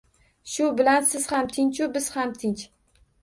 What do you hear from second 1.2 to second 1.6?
ham